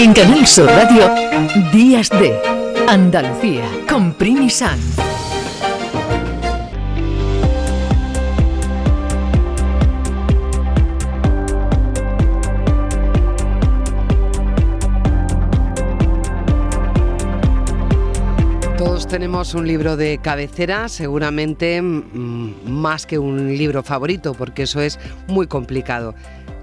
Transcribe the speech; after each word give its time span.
En 0.00 0.12
Canal 0.12 0.46
Sur 0.46 0.66
Radio, 0.66 1.12
Días 1.72 2.08
de 2.08 2.40
Andalucía, 2.86 3.64
con 3.88 4.12
Primi 4.12 4.48
Sanz. 4.48 4.94
Todos 18.76 19.08
tenemos 19.08 19.54
un 19.54 19.66
libro 19.66 19.96
de 19.96 20.18
cabecera, 20.18 20.88
seguramente 20.88 21.82
mm, 21.82 22.70
más 22.70 23.04
que 23.04 23.18
un 23.18 23.48
libro 23.58 23.82
favorito, 23.82 24.32
porque 24.34 24.62
eso 24.62 24.80
es 24.80 25.00
muy 25.26 25.48
complicado. 25.48 26.14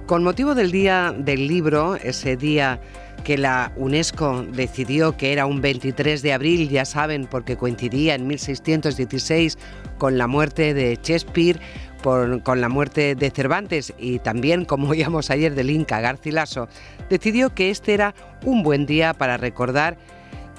Con 0.05 0.23
motivo 0.23 0.55
del 0.55 0.71
Día 0.71 1.13
del 1.17 1.49
Libro, 1.49 1.97
ese 1.97 2.38
día 2.38 2.79
que 3.26 3.38
la 3.39 3.71
UNESCO 3.76 4.46
decidió 4.52 5.18
que 5.18 5.34
era 5.34 5.48
un 5.48 5.59
23 5.59 6.22
de 6.22 6.31
abril, 6.31 6.70
ya 6.70 6.86
saben, 6.86 7.26
porque 7.26 7.58
coincidía 7.58 8.13
en 8.13 8.27
1616 8.27 9.58
con 9.98 10.20
la 10.20 10.27
muerte 10.27 10.76
de 10.76 10.99
Shakespeare, 11.02 11.59
con 12.04 12.62
la 12.62 12.70
muerte 12.70 13.16
de 13.16 13.32
Cervantes 13.32 13.96
y 13.98 14.20
también, 14.20 14.63
como 14.66 14.90
oíamos 14.90 15.32
ayer, 15.32 15.55
del 15.55 15.72
Inca 15.72 15.99
Garcilaso, 16.02 16.70
decidió 17.09 17.54
que 17.55 17.72
este 17.72 17.96
era 17.96 18.13
un 18.44 18.62
buen 18.62 18.85
día 18.85 19.16
para 19.16 19.38
recordar 19.38 19.98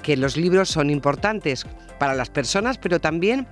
que 0.03 0.17
los 0.17 0.35
libros 0.35 0.67
son 0.67 0.89
importantes 0.89 1.65
para 1.99 2.15
las 2.15 2.29
personas, 2.29 2.77
pero 2.77 2.99
también 2.99 3.47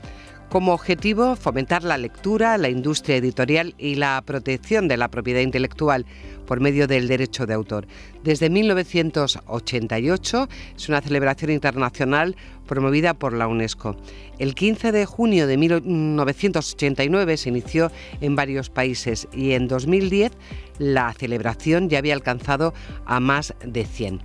como 0.49 0.73
objetivo 0.73 1.35
fomentar 1.35 1.84
la 1.84 1.98
lectura, 1.98 2.58
la 2.58 2.70
industria 2.70 3.17
editorial 3.17 3.76
y 3.77 3.95
la 3.95 4.22
protección 4.26 4.88
de 4.88 4.95
la 4.98 5.09
propiedad 5.09 5.41
intelectual 5.41 6.05
por 6.45 6.59
medio 6.59 6.88
del 6.88 7.08
derecho 7.08 7.45
de 7.45 7.53
autor. 7.53 7.86
Desde 8.23 8.50
1988 8.50 10.50
es 10.76 10.89
una 10.89 11.02
celebración 11.02 11.52
internacional 11.52 12.36
promovida 12.65 13.13
por 13.13 13.33
la 13.33 13.47
UNESCO. 13.47 13.95
El 14.38 14.55
15 14.55 14.91
de 14.91 15.05
junio 15.05 15.47
de 15.47 15.58
1989 15.58 17.38
se 17.38 17.49
inició 17.49 17.91
en 18.22 18.35
varios 18.35 18.69
países 18.69 19.27
y 19.33 19.53
en 19.53 19.67
2010 19.67 20.33
la 20.77 21.11
celebración 21.13 21.89
ya 21.89 21.99
había 21.99 22.13
alcanzado 22.13 22.73
a 23.05 23.19
más 23.19 23.53
de 23.63 23.85
100. 23.85 24.22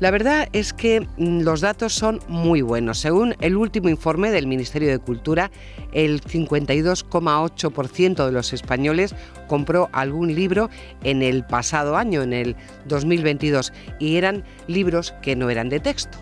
La 0.00 0.10
verdad 0.10 0.48
es 0.52 0.72
que 0.72 1.00
mm, 1.00 1.42
los 1.42 1.60
datos 1.60 1.92
son 1.92 2.18
muy 2.26 2.60
buenos. 2.60 2.98
Según 2.98 3.36
el 3.40 3.56
último 3.56 3.88
informe 3.88 4.32
del 4.32 4.48
Ministerio 4.48 4.90
de 4.90 4.98
Cultura, 4.98 5.52
el 5.92 6.20
52,8% 6.22 8.26
de 8.26 8.32
los 8.32 8.52
españoles 8.52 9.14
compró 9.46 9.90
algún 9.92 10.34
libro 10.34 10.70
en 11.04 11.22
el 11.22 11.44
pasado 11.44 11.96
año, 11.96 12.22
en 12.22 12.32
el 12.32 12.56
2022, 12.86 13.72
y 14.00 14.16
eran 14.16 14.42
libros 14.66 15.14
que 15.22 15.36
no 15.36 15.50
eran 15.50 15.68
de 15.68 15.78
texto. 15.78 16.18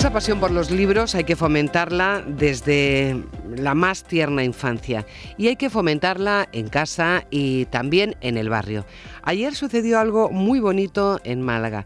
Esa 0.00 0.14
pasión 0.14 0.40
por 0.40 0.50
los 0.50 0.70
libros 0.70 1.14
hay 1.14 1.24
que 1.24 1.36
fomentarla 1.36 2.24
desde 2.26 3.22
la 3.54 3.74
más 3.74 4.02
tierna 4.02 4.42
infancia 4.42 5.04
y 5.36 5.48
hay 5.48 5.56
que 5.56 5.68
fomentarla 5.68 6.48
en 6.52 6.70
casa 6.70 7.26
y 7.28 7.66
también 7.66 8.16
en 8.22 8.38
el 8.38 8.48
barrio. 8.48 8.86
Ayer 9.20 9.54
sucedió 9.54 9.98
algo 9.98 10.30
muy 10.30 10.58
bonito 10.58 11.20
en 11.22 11.42
Málaga. 11.42 11.84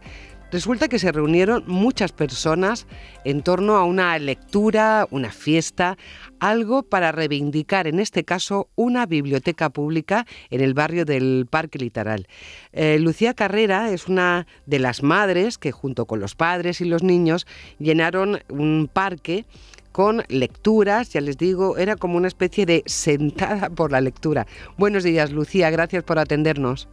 Resulta 0.51 0.87
que 0.87 0.99
se 0.99 1.11
reunieron 1.11 1.63
muchas 1.67 2.11
personas 2.11 2.87
en 3.23 3.41
torno 3.41 3.75
a 3.77 3.83
una 3.83 4.17
lectura, 4.19 5.07
una 5.09 5.31
fiesta, 5.31 5.97
algo 6.39 6.83
para 6.83 7.11
reivindicar, 7.11 7.87
en 7.87 7.99
este 7.99 8.23
caso, 8.23 8.69
una 8.75 9.05
biblioteca 9.05 9.69
pública 9.69 10.25
en 10.51 10.61
el 10.61 10.73
barrio 10.73 11.03
del 11.03 11.47
Parque 11.49 11.79
Litoral. 11.79 12.27
Eh, 12.73 12.99
Lucía 12.99 13.33
Carrera 13.33 13.91
es 13.91 14.07
una 14.07 14.45
de 14.65 14.79
las 14.79 15.01
madres 15.01 15.57
que 15.57 15.71
junto 15.71 16.05
con 16.05 16.19
los 16.19 16.35
padres 16.35 16.79
y 16.79 16.85
los 16.85 17.03
niños 17.03 17.47
llenaron 17.79 18.39
un 18.49 18.89
parque 18.91 19.45
con 19.91 20.23
lecturas, 20.27 21.09
ya 21.09 21.21
les 21.21 21.37
digo, 21.37 21.77
era 21.77 21.95
como 21.95 22.17
una 22.17 22.27
especie 22.27 22.65
de 22.65 22.83
sentada 22.85 23.69
por 23.69 23.91
la 23.91 24.01
lectura. 24.01 24.45
Buenos 24.77 25.03
días, 25.03 25.31
Lucía, 25.31 25.69
gracias 25.69 26.03
por 26.03 26.19
atendernos. 26.19 26.87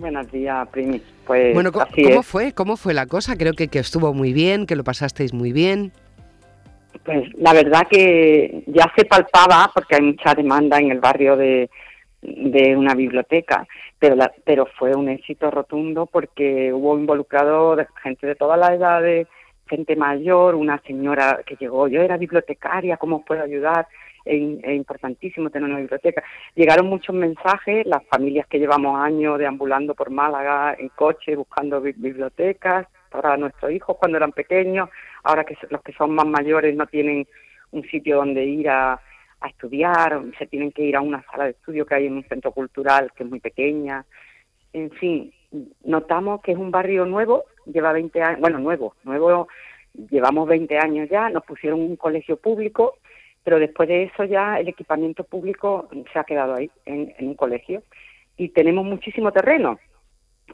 Buenos 0.00 0.32
días, 0.32 0.66
Primi. 0.68 1.00
Pues 1.26 1.52
bueno, 1.54 1.70
¿cómo, 1.72 2.22
fue? 2.22 2.52
¿Cómo 2.52 2.76
fue 2.76 2.94
la 2.94 3.06
cosa? 3.06 3.36
Creo 3.36 3.52
que, 3.52 3.68
que 3.68 3.78
estuvo 3.78 4.14
muy 4.14 4.32
bien, 4.32 4.66
que 4.66 4.74
lo 4.74 4.82
pasasteis 4.82 5.34
muy 5.34 5.52
bien. 5.52 5.92
Pues 7.04 7.22
la 7.38 7.52
verdad 7.52 7.86
que 7.88 8.64
ya 8.66 8.90
se 8.96 9.04
palpaba, 9.04 9.70
porque 9.74 9.96
hay 9.96 10.02
mucha 10.02 10.34
demanda 10.34 10.78
en 10.78 10.90
el 10.90 11.00
barrio 11.00 11.36
de, 11.36 11.70
de 12.22 12.76
una 12.76 12.94
biblioteca, 12.94 13.66
pero, 13.98 14.16
pero 14.44 14.66
fue 14.78 14.94
un 14.94 15.08
éxito 15.08 15.50
rotundo 15.50 16.06
porque 16.06 16.72
hubo 16.72 16.98
involucrado 16.98 17.76
gente 18.02 18.26
de 18.26 18.34
todas 18.34 18.58
las 18.58 18.70
edades, 18.70 19.28
gente 19.68 19.96
mayor, 19.96 20.54
una 20.54 20.80
señora 20.86 21.40
que 21.46 21.56
llegó, 21.56 21.88
yo 21.88 22.02
era 22.02 22.16
bibliotecaria, 22.16 22.96
¿cómo 22.96 23.24
puedo 23.24 23.42
ayudar? 23.42 23.86
Es, 24.24 24.74
importantísimo 24.74 25.50
tener 25.50 25.68
una 25.68 25.80
biblioteca. 25.80 26.22
Llegaron 26.54 26.88
muchos 26.88 27.14
mensajes, 27.14 27.86
las 27.86 28.04
familias 28.06 28.46
que 28.46 28.58
llevamos 28.58 28.98
años 29.00 29.38
deambulando 29.38 29.94
por 29.94 30.10
Málaga 30.10 30.74
en 30.78 30.88
coche 30.90 31.36
buscando 31.36 31.80
bibliotecas 31.80 32.86
para 33.10 33.36
nuestros 33.36 33.72
hijos 33.72 33.96
cuando 33.98 34.18
eran 34.18 34.32
pequeños, 34.32 34.88
ahora 35.24 35.44
que 35.44 35.56
los 35.68 35.82
que 35.82 35.92
son 35.92 36.14
más 36.14 36.26
mayores 36.26 36.76
no 36.76 36.86
tienen 36.86 37.26
un 37.72 37.82
sitio 37.84 38.16
donde 38.16 38.44
ir 38.44 38.68
a, 38.68 39.00
a 39.40 39.48
estudiar, 39.48 40.22
se 40.38 40.46
tienen 40.46 40.70
que 40.72 40.82
ir 40.82 40.96
a 40.96 41.00
una 41.00 41.24
sala 41.30 41.44
de 41.44 41.50
estudio 41.50 41.86
que 41.86 41.94
hay 41.94 42.06
en 42.06 42.14
un 42.14 42.24
centro 42.24 42.52
cultural 42.52 43.12
que 43.16 43.24
es 43.24 43.28
muy 43.28 43.40
pequeña. 43.40 44.04
En 44.72 44.90
fin, 44.92 45.32
notamos 45.84 46.40
que 46.42 46.52
es 46.52 46.58
un 46.58 46.70
barrio 46.70 47.04
nuevo, 47.04 47.44
lleva 47.66 47.92
20 47.92 48.22
años, 48.22 48.40
bueno, 48.40 48.58
nuevo, 48.58 48.94
nuevo, 49.02 49.48
llevamos 50.10 50.48
20 50.48 50.78
años 50.78 51.08
ya, 51.08 51.28
nos 51.30 51.44
pusieron 51.44 51.80
un 51.80 51.96
colegio 51.96 52.36
público 52.36 52.94
pero 53.44 53.58
después 53.58 53.88
de 53.88 54.04
eso 54.04 54.24
ya 54.24 54.58
el 54.58 54.68
equipamiento 54.68 55.24
público 55.24 55.88
se 56.12 56.18
ha 56.18 56.24
quedado 56.24 56.54
ahí, 56.54 56.70
en, 56.84 57.14
un 57.20 57.34
colegio. 57.34 57.82
Y 58.36 58.50
tenemos 58.50 58.84
muchísimo 58.84 59.32
terreno, 59.32 59.78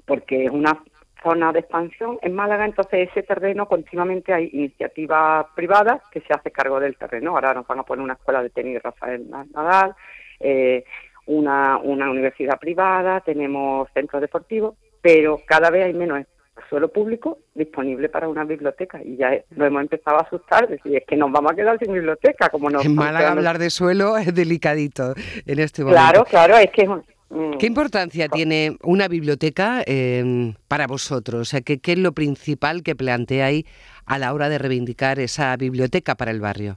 porque 0.05 0.45
es 0.45 0.51
una 0.51 0.83
zona 1.23 1.53
de 1.53 1.61
expansión 1.61 2.19
en 2.23 2.35
Málaga, 2.35 2.65
entonces 2.65 3.09
ese 3.11 3.23
terreno 3.23 3.67
continuamente 3.67 4.33
hay 4.33 4.51
iniciativas 4.53 5.47
privadas 5.55 6.03
que 6.11 6.21
se 6.21 6.33
hace 6.33 6.51
cargo 6.51 6.79
del 6.79 6.97
terreno. 6.97 7.31
Ahora 7.31 7.55
nos 7.55 7.67
van 7.67 7.81
a 7.81 7.83
poner 7.83 8.03
una 8.03 8.15
escuela 8.15 8.43
de 8.43 8.51
tenis 8.51 8.83
Rafael 8.83 9.29
Nadal, 9.29 9.95
eh, 10.41 10.85
una, 11.27 11.79
una 11.79 12.11
universidad 12.11 12.59
privada, 12.59 13.21
tenemos 13.21 13.89
centros 13.93 14.21
deportivos, 14.21 14.77
pero 15.01 15.41
cada 15.47 15.71
vez 15.71 15.87
hay 15.87 15.95
menos 15.95 16.25
suelo 16.69 16.89
público 16.89 17.39
disponible 17.55 18.09
para 18.09 18.29
una 18.29 18.45
biblioteca 18.45 19.03
y 19.03 19.17
ya 19.17 19.31
lo 19.51 19.67
hemos 19.67 19.83
empezado 19.83 20.19
a 20.19 20.23
asustar, 20.23 20.69
decir, 20.69 20.97
es 20.97 21.05
que 21.07 21.17
nos 21.17 21.31
vamos 21.33 21.53
a 21.53 21.55
quedar 21.55 21.79
sin 21.79 21.93
biblioteca, 21.93 22.49
como 22.49 22.71
nos... 22.71 22.85
En 22.85 22.95
Málaga 22.95 23.33
hablar 23.33 23.59
de 23.59 23.71
suelo 23.71 24.17
es 24.17 24.35
delicadito 24.35 25.15
en 25.47 25.59
este 25.59 25.83
momento. 25.83 26.01
Claro, 26.01 26.25
claro, 26.25 26.57
es 26.57 26.71
que... 26.71 26.87
Mm. 27.29 27.59
¿Qué 27.59 27.67
importancia 27.67 28.29
tiene 28.29 28.77
una 28.85 29.09
biblioteca 29.09 29.83
em, 29.85 30.55
para 30.69 30.87
vosotros? 30.87 31.41
O 31.41 31.45
sea, 31.45 31.61
¿qué, 31.61 31.79
¿qué 31.81 31.93
es 31.93 31.99
lo 31.99 32.13
principal 32.13 32.83
que 32.85 32.95
planteáis 32.95 33.65
a 34.07 34.19
la 34.19 34.33
hora 34.33 34.49
de 34.49 34.59
reivindicar 34.59 35.19
esa 35.19 35.57
biblioteca 35.57 36.15
para 36.15 36.31
el 36.31 36.41
barrio? 36.41 36.77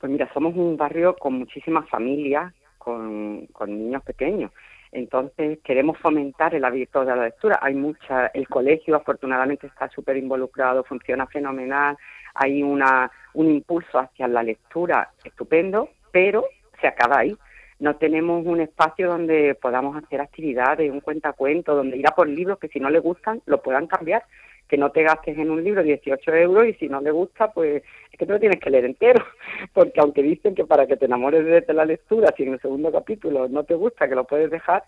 Pues 0.00 0.10
mira, 0.10 0.28
somos 0.34 0.54
un 0.56 0.76
barrio 0.76 1.16
con 1.16 1.34
muchísimas 1.34 1.88
familias, 1.88 2.52
con, 2.78 3.46
con 3.52 3.70
niños 3.70 4.02
pequeños. 4.02 4.50
Entonces 4.92 5.58
queremos 5.62 5.98
fomentar 5.98 6.54
el 6.54 6.64
hábito 6.64 7.04
de 7.04 7.14
la 7.14 7.24
lectura. 7.24 7.58
Hay 7.62 7.74
mucha, 7.74 8.28
el 8.28 8.48
colegio 8.48 8.96
afortunadamente 8.96 9.66
está 9.66 9.88
súper 9.88 10.16
involucrado, 10.16 10.84
funciona 10.84 11.26
fenomenal, 11.26 11.96
hay 12.34 12.62
una, 12.62 13.10
un 13.34 13.50
impulso 13.50 13.98
hacia 13.98 14.28
la 14.28 14.42
lectura 14.42 15.10
estupendo, 15.24 15.90
pero 16.10 16.44
se 16.80 16.86
acaba 16.86 17.18
ahí. 17.18 17.36
No 17.80 17.96
tenemos 17.96 18.44
un 18.44 18.60
espacio 18.60 19.08
donde 19.08 19.54
podamos 19.54 19.96
hacer 19.96 20.20
actividades, 20.20 20.90
un 20.90 21.00
cuentacuento, 21.00 21.76
donde 21.76 21.96
ir 21.96 22.08
a 22.08 22.14
por 22.14 22.28
libros 22.28 22.58
que 22.58 22.68
si 22.68 22.80
no 22.80 22.90
le 22.90 22.98
gustan 22.98 23.40
lo 23.46 23.62
puedan 23.62 23.86
cambiar 23.86 24.24
que 24.68 24.76
no 24.76 24.90
te 24.90 25.02
gastes 25.02 25.38
en 25.38 25.50
un 25.50 25.64
libro 25.64 25.82
18 25.82 26.34
euros 26.34 26.66
y 26.66 26.74
si 26.74 26.88
no 26.88 27.00
le 27.00 27.10
gusta, 27.10 27.52
pues 27.52 27.82
es 28.12 28.18
que 28.18 28.26
tú 28.26 28.32
lo 28.32 28.40
tienes 28.40 28.60
que 28.60 28.70
leer 28.70 28.84
entero, 28.84 29.24
porque 29.72 30.00
aunque 30.00 30.22
dicen 30.22 30.54
que 30.54 30.64
para 30.64 30.86
que 30.86 30.96
te 30.96 31.06
enamores 31.06 31.66
de 31.66 31.74
la 31.74 31.84
lectura, 31.84 32.34
si 32.36 32.44
en 32.44 32.54
el 32.54 32.60
segundo 32.60 32.92
capítulo 32.92 33.48
no 33.48 33.64
te 33.64 33.74
gusta, 33.74 34.08
que 34.08 34.14
lo 34.14 34.24
puedes 34.24 34.50
dejar, 34.50 34.84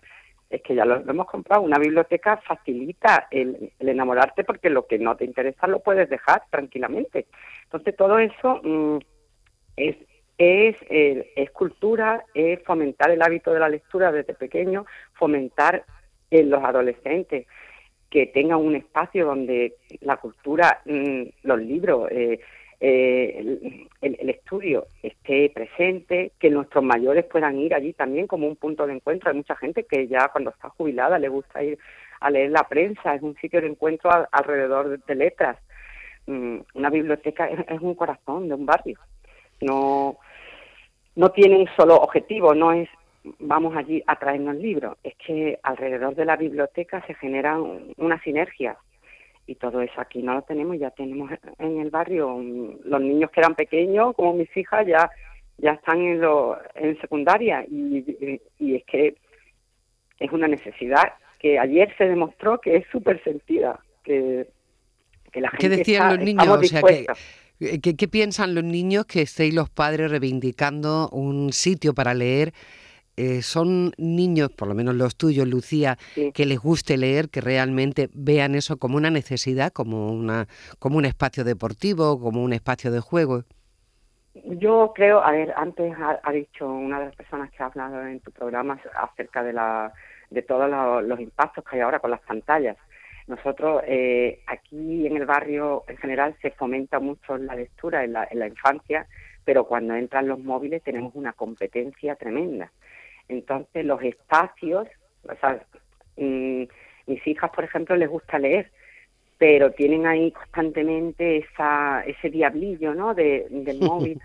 es 0.49 0.61
que 0.61 0.75
ya 0.75 0.85
lo, 0.85 0.97
hemos 0.97 1.27
comprado. 1.27 1.61
Una 1.61 1.79
biblioteca 1.79 2.37
facilita 2.37 3.27
el, 3.31 3.71
enamorarte 3.79 4.43
porque 4.43 4.69
lo 4.69 4.85
que 4.85 4.99
no 4.99 5.15
te 5.15 5.25
interesa 5.25 5.65
lo 5.65 5.79
puedes 5.79 6.09
dejar 6.09 6.43
tranquilamente. 6.49 7.27
Entonces 7.63 7.95
todo 7.95 8.19
eso 8.19 8.59
mm, 8.63 8.97
es 9.77 9.95
es, 10.37 10.75
eh, 10.89 11.33
es 11.35 11.51
cultura, 11.51 12.25
es 12.33 12.63
fomentar 12.63 13.11
el 13.11 13.21
hábito 13.21 13.53
de 13.53 13.59
la 13.59 13.69
lectura 13.69 14.11
desde 14.11 14.33
pequeño, 14.33 14.87
fomentar 15.13 15.85
en 16.31 16.49
los 16.49 16.63
adolescentes 16.63 17.45
que 18.11 18.27
tenga 18.27 18.57
un 18.57 18.75
espacio 18.75 19.25
donde 19.25 19.77
la 20.01 20.17
cultura, 20.17 20.81
mm, 20.85 21.23
los 21.43 21.59
libros, 21.59 22.11
eh, 22.11 22.41
eh, 22.81 23.87
el, 24.01 24.29
estudio 24.29 24.87
esté 25.01 25.49
presente, 25.49 26.33
que 26.37 26.49
nuestros 26.49 26.83
mayores 26.83 27.25
puedan 27.25 27.57
ir 27.57 27.73
allí 27.73 27.93
también 27.93 28.27
como 28.27 28.47
un 28.47 28.57
punto 28.57 28.85
de 28.85 28.93
encuentro. 28.93 29.29
Hay 29.29 29.37
mucha 29.37 29.55
gente 29.55 29.85
que 29.85 30.07
ya 30.07 30.27
cuando 30.27 30.49
está 30.49 30.69
jubilada 30.69 31.17
le 31.19 31.29
gusta 31.29 31.63
ir 31.63 31.79
a 32.19 32.29
leer 32.29 32.51
la 32.51 32.67
prensa, 32.67 33.15
es 33.15 33.21
un 33.21 33.35
sitio 33.37 33.61
de 33.61 33.67
encuentro 33.67 34.11
alrededor 34.31 34.99
de, 34.99 35.15
letras. 35.15 35.57
Mm, 36.27 36.57
una 36.73 36.89
biblioteca 36.89 37.45
es, 37.45 37.79
un 37.81 37.95
corazón 37.95 38.49
de 38.49 38.55
un 38.55 38.65
barrio. 38.65 38.99
No, 39.61 40.17
no 41.15 41.29
tiene 41.29 41.57
un 41.59 41.69
solo 41.77 41.95
objetivo, 41.95 42.53
no 42.53 42.73
es 42.73 42.89
vamos 43.39 43.75
allí 43.75 44.03
a 44.07 44.17
traernos 44.17 44.55
libros, 44.55 44.97
es 45.03 45.15
que 45.15 45.59
alrededor 45.63 46.15
de 46.15 46.25
la 46.25 46.37
biblioteca 46.37 47.05
se 47.05 47.13
generan 47.15 47.93
una 47.97 48.21
sinergia. 48.21 48.77
Y 49.47 49.55
todo 49.55 49.81
eso 49.81 49.99
aquí 49.99 50.21
no 50.21 50.33
lo 50.33 50.43
tenemos, 50.43 50.77
ya 50.79 50.91
tenemos 50.91 51.31
en 51.57 51.81
el 51.81 51.89
barrio 51.89 52.39
los 52.83 53.01
niños 53.01 53.31
que 53.31 53.41
eran 53.41 53.55
pequeños, 53.55 54.15
como 54.15 54.33
mis 54.33 54.55
hijas, 54.55 54.87
ya 54.87 55.09
ya 55.61 55.71
están 55.71 56.01
en, 56.01 56.21
lo, 56.21 56.57
en 56.75 56.99
secundaria. 56.99 57.63
Y, 57.69 58.39
y 58.59 58.75
es 58.75 58.83
que 58.85 59.15
es 60.19 60.31
una 60.31 60.47
necesidad 60.47 61.13
que 61.39 61.57
ayer 61.59 61.93
se 61.97 62.05
demostró 62.05 62.59
que 62.59 62.77
es 62.77 62.85
súper 62.91 63.23
sentida, 63.23 63.79
que, 64.03 64.47
que 65.31 65.41
la 65.41 65.49
gente 65.49 65.69
¿Qué 65.69 65.77
decían 65.77 66.15
los 66.15 66.25
niños? 66.25 66.47
O 66.47 66.63
sea, 66.63 66.81
¿qué, 67.59 67.95
¿qué, 67.95 68.07
piensan 68.07 68.53
los 68.53 68.63
niños 68.63 69.05
que 69.05 69.21
estéis 69.21 69.53
los 69.53 69.69
padres 69.69 70.11
reivindicando 70.11 71.09
un 71.09 71.53
sitio 71.53 71.93
para 71.93 72.13
leer 72.13 72.53
eh, 73.17 73.41
son 73.41 73.91
niños, 73.97 74.51
por 74.51 74.67
lo 74.67 74.73
menos 74.73 74.95
los 74.95 75.15
tuyos, 75.15 75.47
Lucía, 75.47 75.97
que 76.33 76.45
les 76.45 76.59
guste 76.59 76.97
leer, 76.97 77.29
que 77.29 77.41
realmente 77.41 78.09
vean 78.13 78.55
eso 78.55 78.77
como 78.77 78.97
una 78.97 79.09
necesidad, 79.09 79.71
como, 79.71 80.11
una, 80.11 80.47
como 80.79 80.97
un 80.97 81.05
espacio 81.05 81.43
deportivo, 81.43 82.19
como 82.19 82.43
un 82.43 82.53
espacio 82.53 82.91
de 82.91 82.99
juego. 82.99 83.43
Yo 84.33 84.93
creo, 84.95 85.21
a 85.21 85.31
ver, 85.31 85.53
antes 85.57 85.93
ha, 85.99 86.31
dicho 86.31 86.65
una 86.65 86.99
de 86.99 87.05
las 87.07 87.15
personas 87.15 87.51
que 87.51 87.63
ha 87.63 87.65
hablado 87.65 88.07
en 88.07 88.21
tu 88.21 88.31
programa 88.31 88.79
acerca 88.95 89.43
de, 89.43 89.51
la, 89.51 89.93
de 90.29 90.41
todos 90.41 90.69
los, 91.05 91.19
impactos 91.19 91.65
que 91.65 91.75
hay 91.75 91.81
ahora 91.81 91.99
con 91.99 92.11
las 92.11 92.21
pantallas. 92.21 92.77
Nosotros 93.27 93.83
eh, 93.85 94.41
aquí 94.47 95.05
en 95.05 95.17
el 95.17 95.25
barrio 95.25 95.83
en 95.87 95.97
general 95.97 96.35
se 96.41 96.51
fomenta 96.51 96.99
mucho 96.99 97.37
la 97.37 97.55
lectura 97.55 98.03
en 98.05 98.13
la, 98.13 98.27
en 98.31 98.39
la 98.39 98.47
infancia, 98.47 99.05
pero 99.43 99.65
cuando 99.65 99.95
entran 99.95 100.27
los 100.27 100.39
móviles 100.39 100.81
tenemos 100.81 101.13
una 101.13 101.33
competencia 101.33 102.15
tremenda. 102.15 102.71
Entonces, 103.31 103.85
los 103.85 104.01
espacios, 104.03 104.87
o 105.23 105.35
sea, 105.39 105.63
mm, 106.17 106.63
mis 107.07 107.27
hijas, 107.27 107.49
por 107.51 107.63
ejemplo, 107.63 107.95
les 107.95 108.09
gusta 108.09 108.37
leer, 108.39 108.71
pero 109.37 109.71
tienen 109.71 110.05
ahí 110.05 110.31
constantemente 110.31 111.37
esa, 111.37 112.03
ese 112.05 112.29
diablillo, 112.29 112.93
¿no? 112.93 113.13
De, 113.13 113.47
del 113.49 113.79
móvil. 113.81 114.19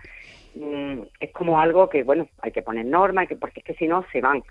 Mm, 0.55 1.01
es 1.19 1.31
como 1.31 1.59
algo 1.59 1.89
que, 1.89 2.03
bueno, 2.03 2.27
hay 2.41 2.51
que 2.51 2.61
poner 2.61 2.85
normas, 2.85 3.27
porque 3.39 3.61
es 3.61 3.65
que 3.65 3.75
si 3.75 3.87
no 3.87 4.05
se 4.11 4.21
van. 4.21 4.43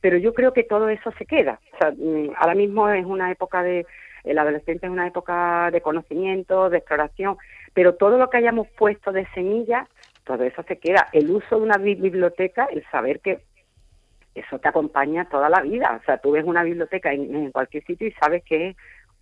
Pero 0.00 0.18
yo 0.18 0.34
creo 0.34 0.52
que 0.52 0.64
todo 0.64 0.88
eso 0.88 1.10
se 1.18 1.26
queda. 1.26 1.60
O 1.74 1.78
sea, 1.78 1.90
mm, 1.90 2.30
ahora 2.36 2.54
mismo 2.54 2.88
es 2.88 3.04
una 3.04 3.30
época 3.30 3.62
de, 3.62 3.86
el 4.24 4.38
adolescente 4.38 4.86
es 4.86 4.92
una 4.92 5.06
época 5.06 5.70
de 5.70 5.80
conocimiento, 5.80 6.70
de 6.70 6.78
exploración, 6.78 7.36
pero 7.74 7.94
todo 7.94 8.18
lo 8.18 8.30
que 8.30 8.38
hayamos 8.38 8.68
puesto 8.68 9.12
de 9.12 9.26
semilla, 9.34 9.86
todo 10.24 10.44
eso 10.44 10.62
se 10.64 10.78
queda. 10.78 11.08
El 11.12 11.30
uso 11.30 11.56
de 11.56 11.62
una 11.62 11.78
biblioteca, 11.78 12.68
el 12.72 12.84
saber 12.90 13.20
que 13.20 13.40
eso 14.36 14.58
te 14.58 14.68
acompaña 14.68 15.28
toda 15.28 15.48
la 15.48 15.62
vida. 15.62 15.98
O 16.00 16.04
sea, 16.04 16.18
tú 16.18 16.32
ves 16.32 16.44
una 16.44 16.62
biblioteca 16.62 17.12
en, 17.12 17.50
cualquier 17.50 17.84
sitio 17.84 18.06
y 18.06 18.12
sabes 18.12 18.42
que 18.44 18.70
es 18.70 18.76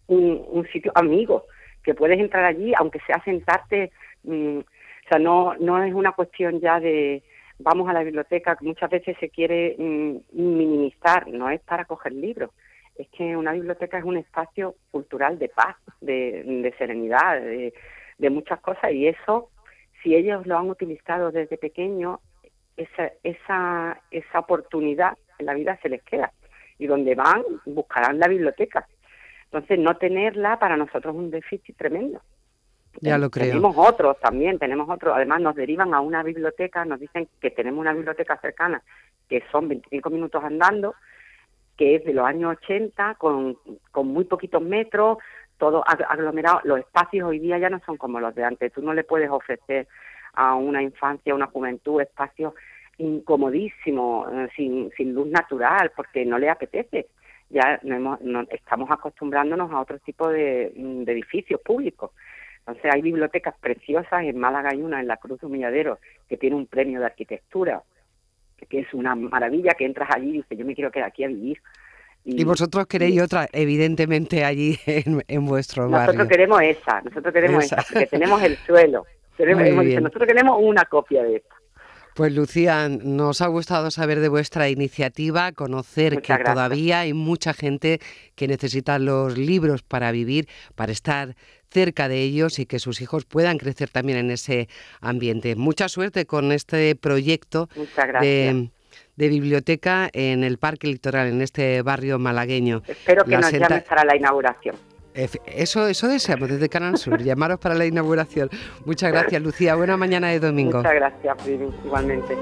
un, 0.08 0.66
sitio 0.72 0.92
amigo, 0.94 1.46
que 1.82 1.94
puedes 1.94 2.18
entrar 2.18 2.44
allí, 2.44 2.72
aunque 2.76 3.00
sea 3.06 3.22
sentarte. 3.24 3.92
Mm, 4.24 4.58
o 4.58 5.08
sea, 5.08 5.18
no, 5.18 5.54
no 5.60 5.82
es 5.82 5.94
una 5.94 6.12
cuestión 6.12 6.60
ya 6.60 6.80
de 6.80 7.22
vamos 7.58 7.88
a 7.88 7.92
la 7.92 8.02
biblioteca, 8.02 8.56
que 8.56 8.64
muchas 8.64 8.90
veces 8.90 9.16
se 9.20 9.30
quiere 9.30 9.76
mm, 9.78 10.16
minimizar, 10.32 11.28
no 11.28 11.50
es 11.50 11.60
para 11.60 11.84
coger 11.84 12.12
libros. 12.12 12.50
Es 12.96 13.08
que 13.08 13.36
una 13.36 13.52
biblioteca 13.52 13.98
es 13.98 14.04
un 14.04 14.16
espacio 14.16 14.76
cultural 14.90 15.38
de 15.38 15.48
paz, 15.48 15.76
de, 16.00 16.74
serenidad, 16.78 17.40
de, 17.40 17.72
de 18.18 18.30
muchas 18.30 18.60
cosas 18.60 18.92
y 18.92 19.08
eso, 19.08 19.50
si 20.02 20.14
ellos 20.14 20.46
lo 20.46 20.58
han 20.58 20.70
utilizado 20.70 21.32
desde 21.32 21.58
pequeño, 21.58 22.20
esa, 22.76 23.12
esa, 23.22 24.00
esa 24.10 24.38
oportunidad 24.38 25.16
en 25.38 25.46
la 25.46 25.54
vida 25.54 25.78
se 25.82 25.88
les 25.88 26.02
queda. 26.02 26.32
Y 26.78 26.86
donde 26.86 27.14
van, 27.14 27.42
buscarán 27.66 28.18
la 28.18 28.28
biblioteca. 28.28 28.86
Entonces, 29.44 29.78
no 29.78 29.96
tenerla 29.96 30.58
para 30.58 30.76
nosotros 30.76 31.14
es 31.14 31.20
un 31.20 31.30
déficit 31.30 31.76
tremendo. 31.76 32.20
Ya 33.00 33.18
lo 33.18 33.30
creo. 33.30 33.46
Tenemos 33.46 33.76
otros 33.76 34.18
también, 34.20 34.58
tenemos 34.58 34.88
otros. 34.88 35.14
Además, 35.14 35.40
nos 35.40 35.54
derivan 35.54 35.94
a 35.94 36.00
una 36.00 36.22
biblioteca, 36.22 36.84
nos 36.84 37.00
dicen 37.00 37.28
que 37.40 37.50
tenemos 37.50 37.80
una 37.80 37.92
biblioteca 37.92 38.36
cercana, 38.38 38.82
que 39.28 39.42
son 39.50 39.68
25 39.68 40.10
minutos 40.10 40.42
andando, 40.42 40.94
que 41.76 41.96
es 41.96 42.04
de 42.04 42.14
los 42.14 42.26
años 42.26 42.56
80, 42.62 43.14
con, 43.16 43.58
con 43.90 44.08
muy 44.08 44.24
poquitos 44.24 44.62
metros, 44.62 45.18
todo 45.58 45.84
aglomerado. 45.86 46.60
Los 46.64 46.80
espacios 46.80 47.28
hoy 47.28 47.38
día 47.38 47.58
ya 47.58 47.70
no 47.70 47.80
son 47.84 47.96
como 47.96 48.20
los 48.20 48.34
de 48.34 48.44
antes. 48.44 48.72
Tú 48.72 48.82
no 48.82 48.94
le 48.94 49.04
puedes 49.04 49.30
ofrecer 49.30 49.88
a 50.34 50.54
una 50.54 50.82
infancia, 50.82 51.32
a 51.32 51.36
una 51.36 51.46
juventud, 51.46 52.00
espacios 52.00 52.54
incomodísimos, 52.98 54.32
eh, 54.32 54.48
sin, 54.56 54.90
sin 54.96 55.14
luz 55.14 55.28
natural, 55.28 55.92
porque 55.96 56.24
no 56.24 56.38
le 56.38 56.50
apetece. 56.50 57.08
Ya 57.50 57.78
no 57.82 58.18
estamos 58.50 58.90
acostumbrándonos 58.90 59.70
a 59.70 59.80
otro 59.80 59.98
tipo 59.98 60.28
de, 60.28 60.72
de 60.74 61.12
edificios 61.12 61.60
públicos. 61.60 62.10
Entonces 62.66 62.90
hay 62.92 63.02
bibliotecas 63.02 63.54
preciosas, 63.60 64.24
en 64.24 64.38
Málaga 64.38 64.70
hay 64.72 64.80
una 64.80 65.00
en 65.00 65.06
la 65.06 65.18
Cruz 65.18 65.40
de 65.40 65.46
Humilladero 65.46 65.98
que 66.28 66.38
tiene 66.38 66.56
un 66.56 66.66
premio 66.66 66.98
de 66.98 67.06
arquitectura, 67.06 67.82
que 68.70 68.80
es 68.80 68.94
una 68.94 69.14
maravilla, 69.14 69.74
que 69.74 69.84
entras 69.84 70.08
allí 70.14 70.30
y 70.30 70.32
dices, 70.38 70.58
yo 70.58 70.64
me 70.64 70.74
quiero 70.74 70.90
quedar 70.90 71.08
aquí 71.08 71.24
a 71.24 71.28
vivir. 71.28 71.60
Y, 72.24 72.42
vosotros 72.42 72.86
queréis 72.86 73.20
otra, 73.20 73.46
evidentemente, 73.52 74.44
allí 74.44 74.78
en, 74.86 75.22
en 75.28 75.46
vuestro 75.46 75.90
barrio. 75.90 76.06
Nosotros 76.06 76.28
queremos 76.28 76.62
esa, 76.62 77.02
nosotros 77.02 77.34
queremos 77.34 77.64
esa, 77.64 77.76
porque 77.76 78.06
tenemos 78.06 78.42
el 78.42 78.56
suelo, 78.58 79.04
nosotros 79.38 80.26
tenemos 80.26 80.58
una 80.60 80.84
copia 80.84 81.22
de 81.22 81.36
esta. 81.36 81.54
Pues 82.14 82.32
Lucía, 82.32 82.88
nos 82.88 83.40
ha 83.40 83.48
gustado 83.48 83.90
saber 83.90 84.20
de 84.20 84.28
vuestra 84.28 84.68
iniciativa, 84.68 85.50
conocer 85.50 86.22
que 86.22 86.36
todavía 86.38 87.00
hay 87.00 87.12
mucha 87.12 87.52
gente 87.52 87.98
que 88.36 88.46
necesita 88.46 89.00
los 89.00 89.36
libros 89.36 89.82
para 89.82 90.12
vivir, 90.12 90.46
para 90.76 90.92
estar 90.92 91.34
cerca 91.72 92.08
de 92.08 92.22
ellos 92.22 92.60
y 92.60 92.66
que 92.66 92.78
sus 92.78 93.00
hijos 93.00 93.24
puedan 93.24 93.58
crecer 93.58 93.90
también 93.90 94.18
en 94.18 94.30
ese 94.30 94.68
ambiente. 95.00 95.56
Mucha 95.56 95.88
suerte 95.88 96.24
con 96.24 96.52
este 96.52 96.94
proyecto 96.94 97.68
de, 98.20 98.70
biblioteca 99.16 100.08
en 100.12 100.44
el 100.44 100.58
Parque 100.58 100.86
Litoral, 100.86 101.26
en 101.26 101.42
este 101.42 101.82
barrio 101.82 102.20
malagueño. 102.20 102.82
Espero 102.86 103.24
que 103.24 103.36
nos 103.36 103.50
llames 103.52 103.82
para 103.82 104.04
la 104.04 104.16
inauguración. 104.16 104.76
Eso, 105.14 105.86
eso 105.86 106.08
deseamos 106.08 106.48
desde 106.48 106.68
Canal 106.68 106.98
Sur, 106.98 107.22
llamaros 107.22 107.60
para 107.60 107.76
la 107.76 107.86
inauguración. 107.86 108.50
Muchas 108.84 109.12
gracias, 109.12 109.40
Lucía. 109.40 109.76
Buena 109.76 109.96
mañana 109.96 110.28
de 110.28 110.40
domingo. 110.40 110.78
Muchas 110.78 110.94
gracias, 110.94 111.36
igualmente. 111.84 112.36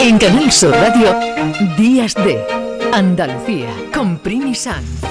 En 0.00 0.18
Canal 0.18 0.50
Sur 0.50 0.72
Radio, 0.72 1.14
Días 1.76 2.14
de 2.14 2.44
Andalucía, 2.92 3.68
con 3.92 4.18
Primi 4.18 4.54
Sanz. 4.54 5.07